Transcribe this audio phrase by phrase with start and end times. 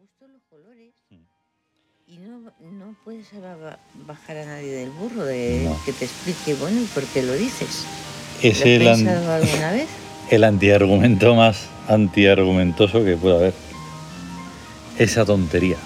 [0.00, 0.92] gusto los colores.
[2.06, 5.80] Y no, no puedes ba- bajar a nadie del burro de No.
[5.84, 7.84] que te explique, bueno, ¿y por qué lo dices?
[8.42, 9.88] Es ¿Lo el, an- alguna vez?
[10.30, 13.54] el antiargumento más antiargumentoso que puede haber.
[14.98, 15.76] Esa tontería.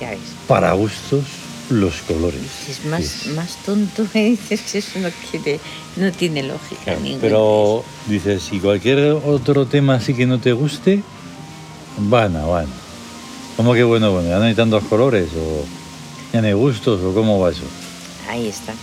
[0.00, 0.20] Ya ves.
[0.46, 1.24] Para gustos,
[1.70, 2.40] los colores.
[2.68, 5.58] Es más, Es- más tonto me dices que eso no, quiere,
[5.96, 7.20] no tiene lógica Claro, ninguna.
[7.22, 11.02] pero dices, si cualquier otro tema sí que no te guste,
[11.98, 12.68] bueno, bueno.
[13.56, 14.28] ¿Cómo que bueno, bueno?
[14.28, 15.28] ¿Ya no hay tantos colores?
[15.36, 15.64] ¿O
[16.32, 17.00] ya no hay gustos?
[17.02, 17.62] ¿O cómo va eso?
[18.28, 18.74] Ahí está.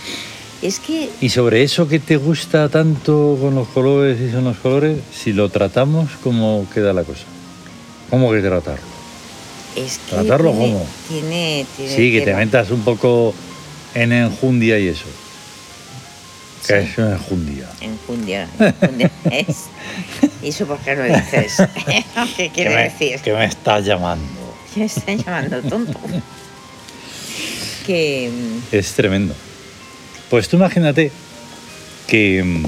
[0.62, 4.56] Es que Y sobre eso que te gusta tanto con los colores y son los
[4.58, 7.24] colores, si lo tratamos, ¿cómo queda la cosa?
[8.10, 8.94] ¿Cómo que tratarlo?
[9.76, 10.86] es que ¿Tratarlo tiene, cómo?
[11.08, 13.34] Tiene, tiene Sí, que te metas un poco
[13.94, 15.04] en enjundia y eso.
[16.66, 16.88] Que Sí.
[16.92, 17.66] es una enjundia.
[17.80, 18.48] Enjundia.
[18.58, 19.64] enjundia es.
[20.42, 21.56] ¿Y eso por qué lo dices?
[22.36, 23.20] ¿Qué quiere ¿Qué me, decir?
[23.20, 24.24] que me estás llamando?
[24.74, 25.98] Que me están llamando tonto.
[27.86, 29.34] que mm, Es tremendo.
[30.30, 31.12] Pues tú imagínate
[32.08, 32.64] que mm,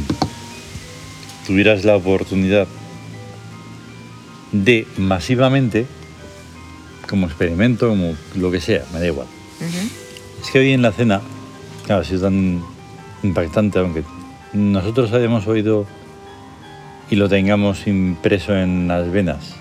[1.46, 2.68] tuvieras la oportunidad
[4.52, 5.86] de masivamente,
[7.08, 9.26] como experimento, como lo que sea, me da igual.
[10.42, 11.20] Es que hoy en la cena,
[11.86, 12.62] claro, ha sido tan
[13.22, 14.04] impactante, aunque
[14.52, 15.86] nosotros hayamos oído
[17.10, 19.54] y lo tengamos impreso en las venas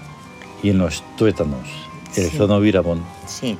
[0.64, 1.68] y en los tuétanos,
[2.18, 2.38] el Sí.
[2.38, 3.58] zonovirabón, sí,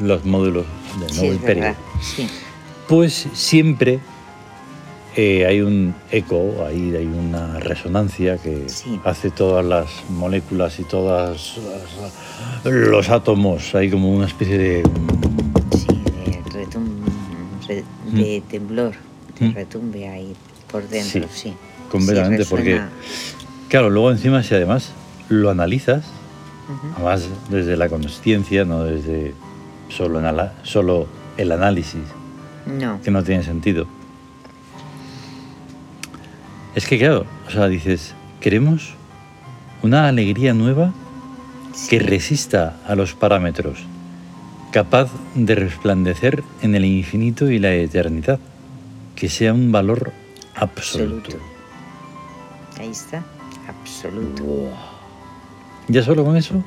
[0.00, 0.64] los módulos
[1.00, 1.74] del sí, nuevo es imperio.
[2.00, 2.28] Sí,
[2.88, 3.98] pues siempre
[5.16, 9.00] eh, hay un eco, ahí hay una resonancia que Sí.
[9.04, 11.58] hace todas las moléculas y todos
[12.64, 14.82] los átomos, hay como una especie de...
[15.72, 15.86] sí,
[16.26, 18.92] de, retum- re- de temblor,
[19.38, 19.54] de Mm.
[19.54, 20.34] retumbe ahí
[20.70, 21.54] por dentro, sí.
[21.90, 22.80] completamente, Sí, porque,
[23.68, 24.90] claro, luego encima si además
[25.30, 26.04] lo analizas,
[26.96, 29.34] Además desde la consciencia, no desde
[29.88, 32.02] solo, en ala- solo el análisis,
[32.66, 33.86] No, que no tiene sentido.
[36.74, 38.94] Es que claro, o sea, dices, queremos
[39.82, 40.92] una alegría nueva
[41.88, 43.78] que resista a los parámetros,
[44.72, 48.38] capaz de resplandecer en el infinito y la eternidad,
[49.14, 50.12] que sea un valor
[50.54, 51.30] absoluto.
[51.32, 51.38] absoluto.
[52.78, 53.24] Ahí está,
[53.68, 54.44] absoluto.
[55.88, 56.62] Ya solo con eso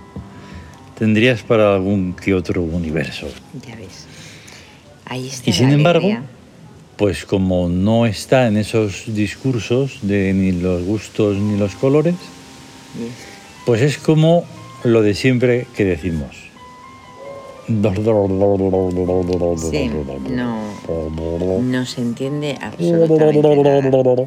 [0.98, 3.28] tendrías para algún que otro universo.
[3.66, 4.06] Ya ves.
[5.06, 5.50] Ahí está.
[5.50, 6.24] Y sin la embargo, alegría.
[6.98, 12.16] pues como no está en esos discursos de ni los gustos ni los colores,
[12.98, 13.12] Yes.
[13.66, 14.44] pues es como
[14.84, 16.36] lo de siempre que decimos.
[17.68, 17.74] Sí,
[20.30, 24.26] no, no se entiende absolutamente nada.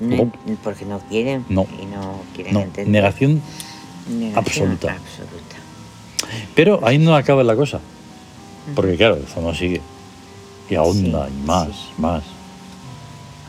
[0.00, 0.30] No,
[0.62, 1.66] porque no quieren No.
[1.80, 2.88] y no quieren No, entender.
[2.92, 3.40] negación,
[4.08, 4.36] Negación
[4.72, 4.92] absoluta.
[4.92, 5.56] absoluta.
[6.54, 7.80] pero ahí no acaba la cosa,
[8.74, 9.80] porque claro, eso no sigue.
[10.68, 11.74] Y ahonda, Sí, y más, sí.
[11.98, 12.22] más.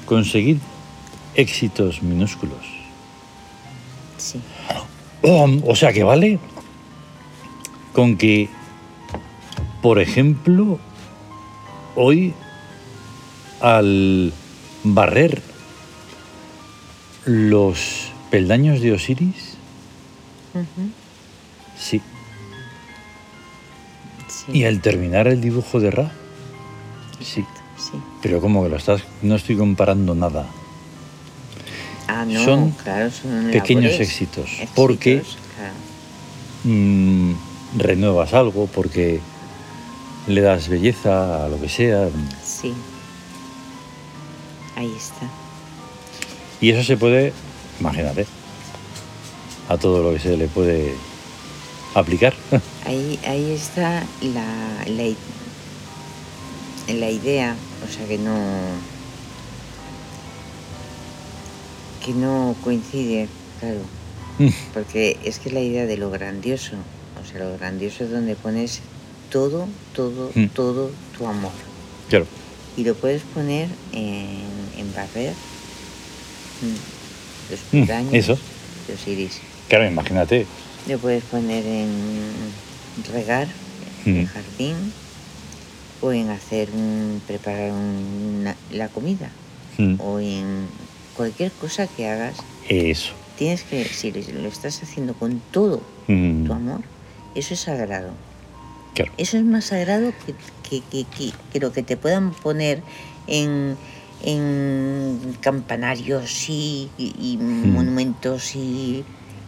[0.05, 0.59] Conseguir
[1.35, 2.57] éxitos minúsculos.
[4.17, 4.39] Sí,
[5.23, 6.37] Um, o sea que vale
[7.93, 8.47] con que,
[9.81, 10.77] por ejemplo,
[11.95, 12.33] hoy
[13.61, 14.31] al
[14.83, 15.41] barrer
[17.25, 19.55] los peldaños de Osiris,
[21.77, 22.01] sí,
[24.27, 24.51] sí.
[24.53, 26.11] y al terminar el dibujo de Ra,
[27.19, 27.43] sí,
[27.77, 27.97] Sí.
[28.21, 30.47] pero como que lo estás, no estoy comparando nada.
[32.07, 35.21] Ah, no, Son claro, son pequeños éxitos, éxitos, porque-
[35.55, 35.73] claro.
[36.63, 37.33] Mm,
[37.77, 39.19] renuevas algo porque
[40.27, 42.09] le das belleza a lo que sea.
[42.43, 42.73] Sí.
[44.75, 45.27] Ahí está.
[46.65, 47.31] Y eso se puede,
[47.79, 48.25] imagínate,
[49.69, 50.95] a todo lo que se le puede
[51.93, 52.33] aplicar.
[52.87, 55.03] Ahí, ahí está la, la,
[57.11, 57.55] idea,
[57.87, 58.33] o sea que no
[62.03, 63.27] que no coincide,
[63.59, 63.81] claro,
[64.73, 66.77] porque es que la idea de lo grandioso,
[67.21, 68.81] o sea, lo grandioso es donde pones
[69.31, 70.47] todo, todo, Mm.
[70.47, 71.51] todo tu amor.
[72.09, 72.25] claro,
[72.75, 74.41] Y lo puedes poner en,
[74.79, 75.35] en barrer
[77.49, 78.37] los Mm, eso.
[78.87, 79.39] los iris.
[79.69, 80.45] claro, imagínate.
[80.87, 81.89] Lo puedes poner en
[83.11, 83.47] regar
[84.05, 84.25] el Mm.
[84.27, 84.75] jardín
[86.01, 89.31] o en hacer un, preparar una- la comida
[89.77, 90.67] Mm, o en
[91.17, 92.35] cualquier cosa que hagas.
[92.69, 93.13] Eso.
[93.37, 96.81] Tienes que, si lo estás haciendo con todo tu amor,
[97.35, 98.11] eso es sagrado.
[98.93, 99.11] Claro.
[99.17, 100.33] Eso es más sagrado que,
[100.69, 102.81] que- que- que lo que te puedan poner
[103.27, 103.75] en,
[104.25, 107.73] en campanarios y, y- y Mm.
[107.73, 109.03] monumentos y,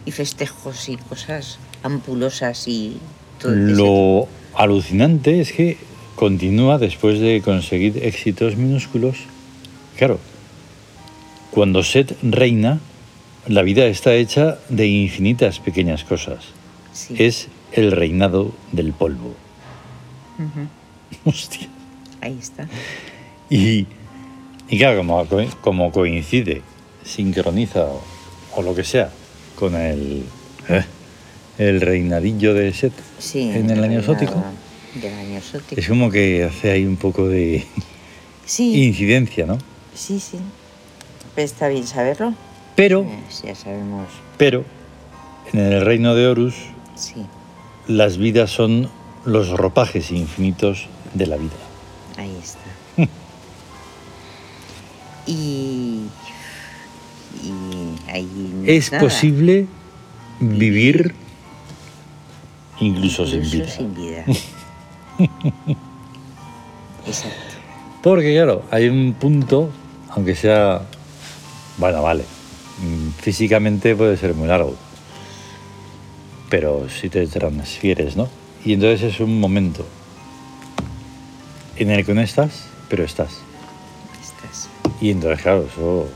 [0.06, 2.96] y festejos y cosas ampulosas y
[3.40, 3.74] todo ese.
[3.74, 5.76] Lo alucinante es que
[6.16, 9.16] continúa después de conseguir éxitos minúsculos.
[9.96, 10.18] Claro,
[11.50, 12.78] cuando Set reina,
[13.46, 16.44] la vida está hecha de infinitas pequeñas cosas.
[16.92, 17.14] Sí.
[17.18, 19.34] Es el reinado del polvo.
[21.24, 21.68] Hostia.
[22.20, 22.68] Ahí está.
[23.50, 23.86] Y,
[24.68, 26.62] y claro, como, co- como coincide,
[27.04, 28.02] sincroniza o,
[28.56, 29.10] o lo que sea
[29.56, 30.24] con el,
[30.68, 30.84] eh,
[31.58, 33.50] el reinadillo de Set Sí.
[33.50, 34.34] en el año sótico,
[34.94, 35.80] Del año sótico.
[35.80, 37.64] es como que hace ahí un poco de
[38.46, 39.58] Sí, incidencia, ¿no?
[39.94, 40.38] sí, sí.
[41.34, 42.34] Pero está bien saberlo.
[42.76, 44.08] Pero, Eh, ya sabemos.
[44.36, 44.64] pero,
[45.52, 46.54] en el reino de Horus,
[46.94, 47.24] Sí,
[47.86, 48.88] las vidas son
[49.24, 51.52] los ropajes infinitos de la vida.
[52.16, 52.60] ahí está.
[55.28, 56.08] Y.
[57.44, 58.64] Y ahí.
[58.66, 59.66] Es nada, posible
[60.40, 61.14] vivir
[62.80, 63.68] incluso, sin incluso vida.
[63.68, 64.24] sin vida.
[67.06, 67.38] Exacto.
[68.02, 69.70] Porque claro, hay un punto,
[70.10, 70.82] aunque sea,
[71.78, 72.24] bueno, vale,
[73.20, 74.76] físicamente puede ser muy largo,
[76.48, 78.28] pero si te transfieres, ¿no?
[78.64, 79.84] Y entonces es un momento
[81.76, 83.40] en el que no estás, pero estás.
[85.00, 86.08] Y entonces, claro, eso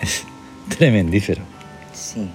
[0.00, 0.24] es
[0.78, 1.42] tremendífero.
[1.92, 2.28] Sí.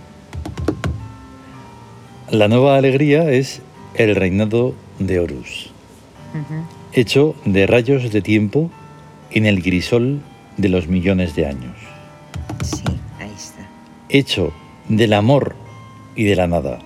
[2.29, 3.61] La nueva alegría es
[3.95, 5.71] el reinado de Horus,
[6.93, 8.71] hecho de rayos de tiempo
[9.31, 10.21] en el grisol
[10.57, 11.75] de los millones de años.
[12.63, 12.83] Sí,
[13.19, 13.67] ahí está.
[14.09, 14.51] hecho
[14.89, 15.55] del amor
[16.15, 16.79] y de la nada,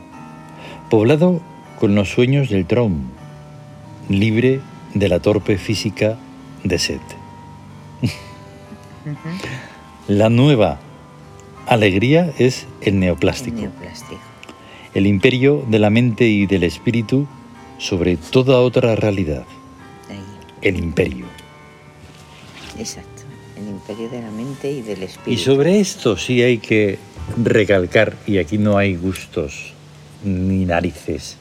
[0.89, 1.41] poblado
[1.79, 3.09] con los sueños del Tron,
[4.09, 4.59] libre
[4.93, 6.17] de la torpe física
[6.63, 7.01] de Set.
[10.07, 10.79] La nueva
[11.65, 13.57] alegría es el El neoplástico,
[14.93, 17.27] el imperio de la mente y del espíritu
[17.77, 19.43] sobre toda otra realidad,
[20.09, 20.17] Ahí.
[20.61, 21.25] el imperio.
[22.79, 23.23] Exacto.
[23.57, 25.31] El imperio de la mente y del espíritu.
[25.31, 26.99] Y sobre esto sí hay que
[27.43, 29.73] recalcar, y aquí no hay gustos
[30.23, 31.37] ni narices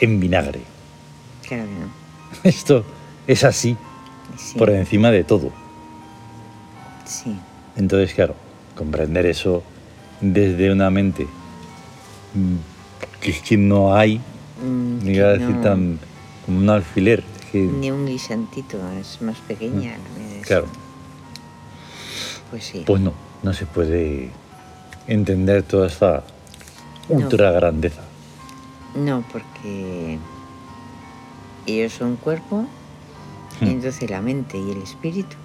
[0.00, 0.60] en vinagre.
[1.46, 1.90] Claro que no.
[2.48, 2.84] Esto
[3.26, 3.76] es así,
[4.36, 4.56] Sí.
[4.58, 5.52] por encima de todo.
[7.22, 7.36] Sí.
[7.76, 8.34] Entonces, claro,
[8.76, 9.62] comprender eso
[10.20, 11.24] desde una mente
[12.34, 12.56] mm,
[13.20, 14.20] que es que no hay,
[14.62, 15.98] Mm, ni iba a decir no- tan
[16.46, 17.22] como un alfiler.
[17.52, 19.96] que- Ni un guisantito, es más pequeña.
[20.40, 20.66] es- claro,
[22.50, 22.82] Pues sí.
[22.86, 23.12] pues no,
[23.42, 24.30] no se puede
[25.06, 26.24] entender toda esta
[27.08, 27.16] No.
[27.16, 28.00] ultra grandeza.
[28.96, 30.18] No, porque
[31.66, 32.66] ellos son cuerpo,
[33.60, 35.36] y entonces la mente y el espíritu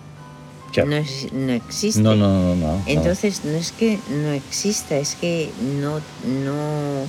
[0.71, 0.89] Claro.
[0.89, 2.03] no, es- no existen.
[2.03, 2.81] No, no, no.
[2.85, 5.49] Entonces no es que no exista, es que
[5.81, 5.99] no,
[6.43, 7.07] no,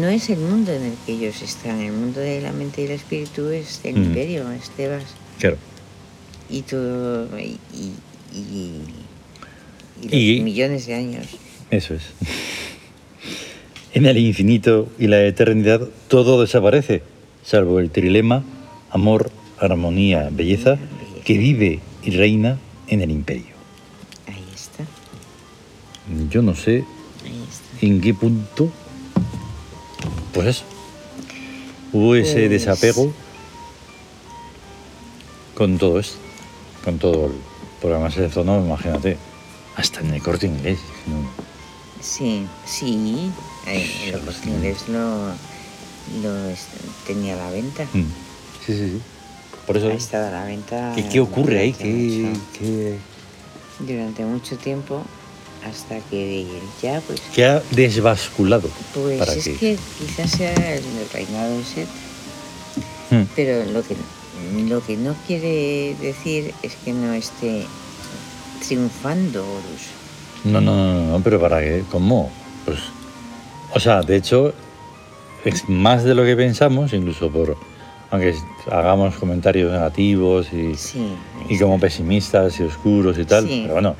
[0.00, 1.80] no es el mundo en el que ellos están.
[1.80, 4.02] El mundo de la mente y el espíritu es el Mm.
[4.04, 5.04] imperio, es Tebas.
[5.38, 5.56] Claro.
[6.50, 7.92] Y todo, y, y,
[8.34, 8.80] y-
[10.02, 11.26] y los Y- millones de años.
[11.70, 12.02] Eso es.
[13.94, 17.02] En el infinito y la eternidad todo desaparece,
[17.44, 18.44] salvo el trilema,
[18.90, 20.97] amor, armonía, belleza, Belleza.
[21.28, 23.54] Que vive y reina en el imperio.
[24.26, 24.82] Ahí está,
[26.30, 26.86] Yo no sé
[27.22, 27.84] ahí está.
[27.86, 28.70] en qué punto,
[30.32, 30.64] pues eso,
[31.92, 33.12] hubo ese Pues- desapego
[35.54, 36.16] con todo esto,
[36.82, 37.32] con todo el
[37.78, 39.18] programa se no imagínate,
[39.76, 40.78] hasta en el corte inglés.
[41.08, 41.28] ¿no?
[42.02, 43.30] Sí, sí,
[43.66, 44.48] eh, el Corte.
[44.48, 45.26] Inglés lo,
[46.22, 46.54] lo
[47.06, 47.84] tenía a la venta.
[47.92, 48.06] Mm.
[48.64, 49.00] Sí, sí, sí.
[49.68, 50.92] Por eso, Ha estado a la venta.
[50.96, 51.72] ¿qué, qué ocurre ahí?
[51.72, 52.98] durante ¿Qué, mucho- qué-
[53.80, 55.02] durante mucho tiempo
[55.64, 56.46] hasta que
[56.82, 58.68] ya pues que ha desbasculado.
[58.94, 60.82] pues para es que- que quizás sea el
[61.12, 61.86] reinado de Set
[63.10, 63.22] Mm.
[63.36, 63.94] pero lo que
[64.68, 67.66] lo que no quiere decir es que no esté
[68.66, 71.82] triunfando Horus No, no, no, no, pero ¿para qué?
[71.90, 72.30] ¿Cómo?
[72.64, 72.78] Pues,
[73.74, 74.52] o sea, de hecho,
[75.44, 77.56] es más de lo que pensamos, incluso por,
[78.10, 78.34] aunque
[78.70, 80.98] hagamos comentarios negativos y, sí
[81.48, 83.60] ahí y como pesimistas y oscuros y tal, Sí.
[83.62, 83.96] pero bueno,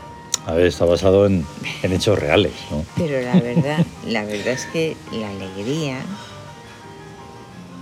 [0.47, 1.45] a ver, está basado en,
[1.83, 2.85] en hechos reales, ¿no?
[2.97, 5.99] pero la verdad la verdad es que la alegría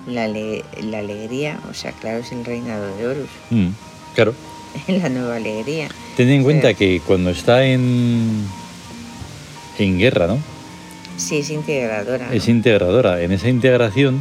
[0.08, 3.68] la, ale- la alegría o sea claro es el reinado de Horus Mm,
[4.14, 4.34] claro.
[4.88, 8.46] la nueva alegría Ten en cuenta que cuando está en,
[9.78, 10.38] en guerra, ¿no?
[11.16, 13.22] sí es integradora Es integradora.
[13.22, 14.20] En esa integración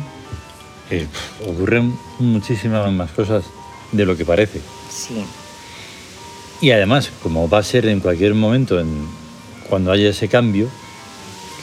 [0.91, 1.07] eh,
[1.45, 3.43] ocurren muchísimas más cosas
[3.91, 4.61] de lo que parece.
[4.89, 5.23] sí
[6.61, 9.07] Y además, como va a ser en cualquier momento, en
[9.69, 10.67] cuando haya ese cambio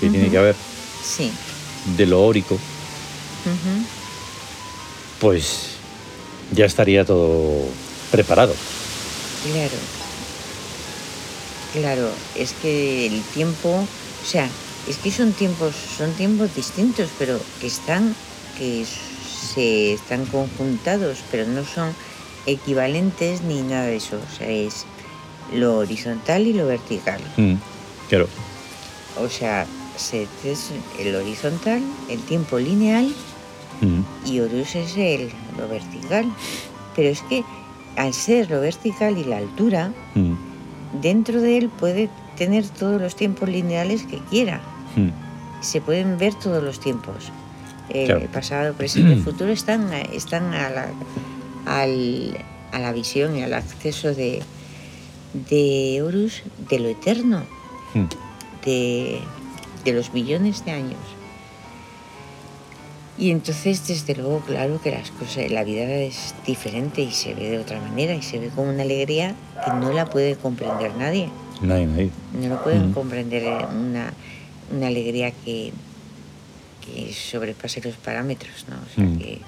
[0.00, 0.56] que tiene que haber
[1.04, 1.30] Sí.
[1.96, 2.58] de lo órico,
[5.20, 5.70] pues
[6.52, 7.64] ya estaría todo
[8.10, 8.54] preparado.
[9.44, 9.76] Claro.
[11.72, 14.48] Claro, es que el tiempo, o sea,
[14.88, 18.14] es que son tiempos, son tiempos distintos, pero que están,
[18.58, 18.82] que
[19.42, 21.90] se están conjuntados, pero no son
[22.46, 24.16] equivalentes ni nada de eso.
[24.16, 24.84] O sea, es
[25.52, 27.20] lo horizontal y lo vertical.
[27.36, 27.54] Mm,
[28.08, 28.28] Claro.
[29.18, 33.12] O sea, se- es el horizontal, el tiempo lineal
[33.80, 36.24] Mm, y Horus es el, lo vertical.
[36.94, 37.42] Pero es que
[37.96, 40.34] al ser lo vertical y la altura, mm,
[41.00, 44.60] dentro de él puede tener todos los tiempos lineales que quiera.
[45.62, 47.32] Se pueden ver todos los tiempos.
[47.88, 48.26] El Claro.
[48.32, 50.86] pasado, presente y futuro están, están a, la,
[51.66, 52.38] al-
[52.72, 54.40] a la visión y al acceso de,
[55.50, 57.42] de Horus de lo eterno,
[57.94, 58.04] Mm.
[58.64, 59.18] de,
[59.84, 61.00] de los millones de años.
[63.18, 67.50] Y entonces, desde luego, claro que las cosas, la vida es diferente y se ve
[67.50, 69.34] de otra manera y se ve con una alegría
[69.64, 71.28] que no la puede comprender nadie.
[71.60, 72.10] Nadie, nadie.
[72.40, 72.94] No lo pueden Mm.
[72.94, 74.12] comprender eh, una,
[74.74, 75.72] una alegría que,
[76.84, 78.76] que sobrepase los parámetros, ¿no?
[78.76, 79.18] O sea Mm.
[79.18, 79.40] que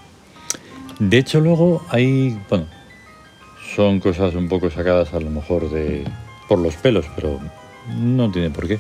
[1.01, 2.67] De hecho, luego hay, bueno,
[3.75, 6.05] son cosas un poco sacadas a lo mejor de
[6.49, 7.41] por los pelos, pero
[7.99, 8.79] no tiene por qué.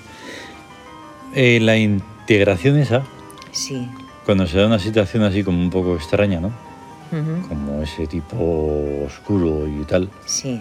[1.34, 3.02] Eh, la integración esa,
[3.50, 3.88] sí.
[4.25, 6.52] cuando se da una situación así como un poco extraña, ¿no?
[7.49, 10.61] Como ese tipo oscuro y tal, Sí.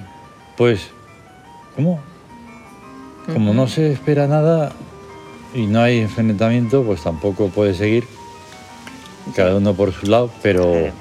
[0.58, 0.90] pues,
[1.76, 2.00] ¿cómo?
[3.32, 4.72] Como no se espera nada
[5.54, 8.08] y no hay enfrentamiento, pues tampoco puede seguir
[9.36, 10.94] cada uno por su lado, pero Claro.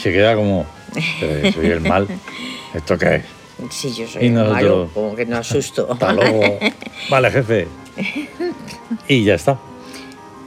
[0.00, 0.66] se queda como,
[1.20, 2.06] "Pero soy el mal,
[2.74, 3.24] ¿esto qué es?
[3.70, 5.88] Sí, yo Y soy el nosotros- malo, como que no asusto.
[5.90, 6.58] Hasta luego.
[7.10, 7.68] Vale, jefe.
[9.08, 9.58] Y ya está.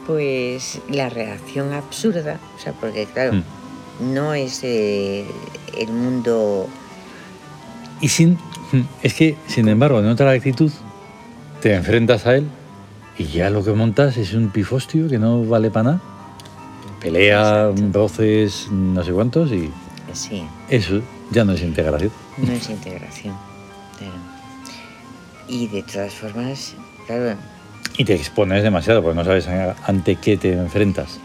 [0.07, 4.13] Pues la reacción absurda, o sea, porque claro, Mm.
[4.13, 5.25] no es eh,
[5.77, 6.67] el mundo,
[8.01, 8.39] Y sin,
[9.03, 10.71] es que, sin embargo, en otra actitud,
[11.61, 12.47] te enfrentas a él
[13.21, 15.99] y ya lo que montas es un pifostio que no vale para nada.
[16.99, 17.99] Pelea, Exacto.
[17.99, 19.69] voces, no sé cuántos y
[20.13, 21.01] sí, eso
[21.31, 22.11] ya no es integración.
[22.37, 23.35] no es integración.
[23.97, 24.13] claro.
[25.47, 26.75] Y de todas formas,
[27.07, 27.35] claro,
[27.97, 29.47] Y te expones demasiado porque no sabes
[29.85, 31.19] ante qué te enfrentas.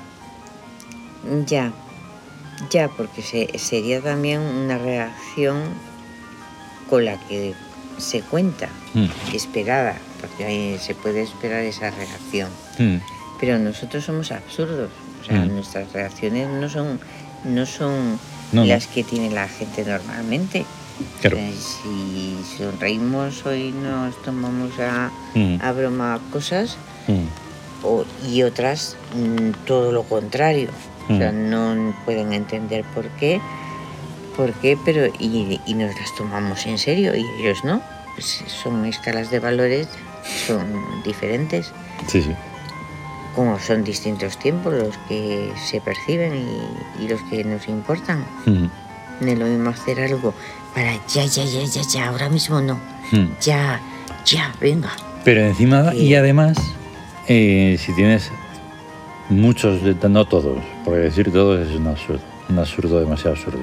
[1.46, 1.72] ya,
[2.70, 5.62] ya, porque se- sería también una reacción
[6.88, 7.54] con la que
[7.98, 12.50] se cuenta, Mm, esperada, porque ahí se puede esperar esa reacción.
[12.78, 12.96] mm,
[13.38, 14.90] Pero nosotros somos absurdos,
[15.20, 15.54] o sea, Mm.
[15.54, 16.98] nuestras reacciones no son,
[17.44, 18.18] no son
[18.52, 20.64] No, las que tiene la gente normalmente.
[21.20, 21.36] Claro.
[21.36, 26.76] Eh, si sonreímos hoy nos tomamos a, Mm, a broma cosas
[27.82, 30.70] o- y otras mm, todo lo contrario.
[31.10, 33.40] O sea, no pueden entender por qué,
[34.36, 37.82] por qué, pero y, y nos las tomamos en serio y ellos no.
[38.14, 39.88] Pues son escalas de valores,
[40.46, 41.72] son diferentes.
[42.06, 42.32] Sí, sí.
[43.34, 46.32] como son distintos tiempos los que se perciben
[46.98, 48.24] y, y los que nos importan.
[48.46, 48.66] Mm,
[49.20, 50.32] No es lo mismo hacer algo
[50.74, 52.74] para ya, ya, ya, ya, ya, ahora mismo no.
[53.12, 53.26] mm.
[53.42, 53.80] Ya,
[54.24, 54.90] ya, venga.
[55.24, 55.98] Pero encima, Sí.
[56.06, 56.56] y además,
[57.28, 58.30] eh, si tienes
[59.28, 63.58] muchos, no todos, porque decir todos es un absurdo, un absurdo demasiado absurdo.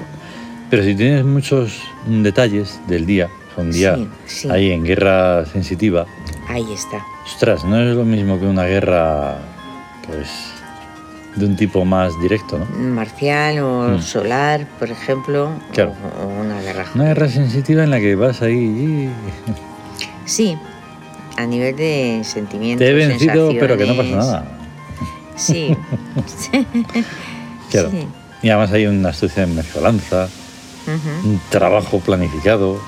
[0.70, 4.50] Pero si tienes muchos detalles del día, son día Sí, sí.
[4.50, 6.05] ahí en guerra sensitiva,
[6.53, 7.03] Ahí está.
[7.25, 9.38] ostras, no es lo mismo que una guerra,
[10.05, 10.29] pues,
[11.36, 12.65] de un tipo más directo, ¿no?
[12.93, 14.01] Marcial o Mm.
[14.01, 15.93] solar, por ejemplo, Claro.
[16.19, 16.86] o, o una guerra.
[16.93, 19.10] Una guerra sensitiva en la que vas ahí y
[20.25, 20.55] Sí,
[21.38, 22.86] a nivel de sentimientos.
[22.86, 24.45] te he vencido, pero que no pasa nada.
[25.36, 25.75] Sí.
[27.72, 27.89] Claro.
[27.89, 28.07] Sí.
[28.43, 30.27] Y además hay una astucia en mezcolanza,
[31.24, 32.79] un trabajo planificado,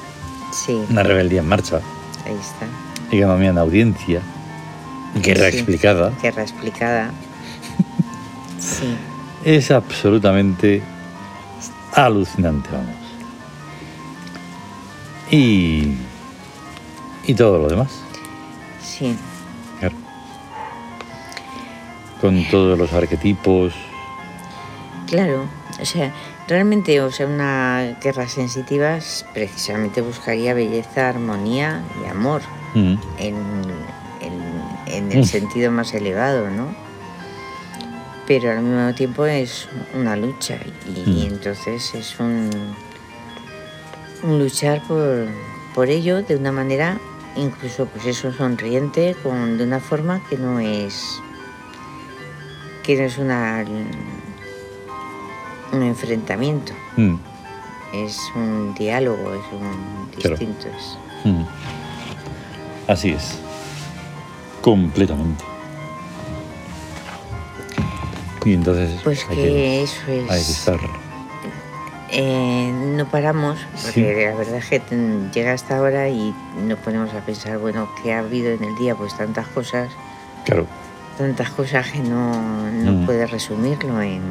[0.54, 1.78] Sí, una rebeldía en marcha.
[2.26, 2.68] ahí está.
[3.12, 4.22] Economía en audiencia,
[5.22, 5.58] guerra Sí.
[5.58, 7.12] explicada, Guerra explicada.
[8.60, 8.96] Sí.
[9.44, 10.82] es absolutamente
[11.94, 12.96] alucinante, vamos.
[15.32, 15.96] Y,
[17.26, 17.90] y todo lo demás,
[18.84, 19.16] Sí.
[19.80, 19.96] claro.
[22.22, 23.74] Con todos los arquetipos,
[25.08, 25.46] Claro,
[25.80, 26.12] o sea,
[26.48, 29.00] realmente, o sea, una guerra sensitiva
[29.34, 32.42] precisamente buscaría belleza, armonía y amor
[32.74, 33.36] mm, en,
[34.22, 35.26] en- en el Mm.
[35.26, 36.68] sentido más elevado, ¿no?
[38.28, 41.34] Pero al mismo tiempo es una lucha y, y Mm.
[41.34, 42.50] entonces es un,
[44.24, 45.28] un luchar por,
[45.74, 46.98] por ello de una manera
[47.36, 51.20] incluso pues eso sonriente con, de una forma que no es
[52.84, 53.64] que no es una
[55.76, 57.16] un enfrentamiento Mm,
[57.94, 60.38] es un diálogo es un Claro.
[60.38, 61.44] distinto es- mm.
[62.88, 63.40] Así es.
[64.62, 65.44] Completamente.
[68.46, 70.80] Y entonces pues hay, que, que, eso es hay que estar.
[72.12, 74.26] Eh, no paramos porque Sí.
[74.26, 74.82] la verdad es que
[75.34, 78.94] llega hasta ahora y nos ponemos a pensar bueno que ha habido en el día
[78.96, 79.90] pues tantas cosas
[80.46, 80.68] Claro.
[81.18, 83.06] tantas cosas que no, no Mm.
[83.08, 84.22] puedes resumirlo en,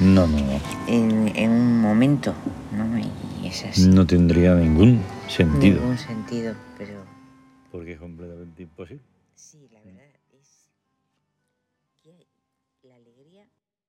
[0.00, 0.60] No, no, no.
[0.86, 2.34] en, en un momento,
[2.76, 2.98] ¿no?
[2.98, 3.86] Y es así.
[3.88, 5.80] No tendría ningún sentido.
[5.80, 7.04] Ningún sentido, pero
[7.70, 9.02] Porque es completamente imposible.
[9.34, 10.00] sí, la verdad.